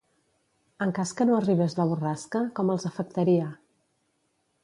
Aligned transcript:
En 0.85 0.93
cas 0.99 1.11
que 1.19 1.27
no 1.31 1.35
arribés 1.39 1.75
la 1.81 1.85
borrasca, 1.91 2.41
com 2.61 2.73
els 2.77 2.89
afectaria? 2.93 3.53